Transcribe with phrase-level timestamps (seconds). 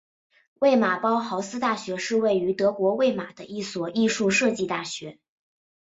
[0.57, 5.19] 魏玛包豪斯大学是位于德国魏玛的一所艺术设计大学。